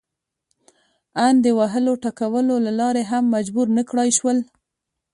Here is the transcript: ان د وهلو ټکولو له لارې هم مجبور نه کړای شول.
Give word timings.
ان 1.25 1.35
د 1.43 1.45
وهلو 1.57 1.93
ټکولو 2.03 2.55
له 2.65 2.71
لارې 2.79 3.03
هم 3.11 3.23
مجبور 3.35 3.67
نه 3.77 3.83
کړای 3.89 4.09
شول. 4.17 4.37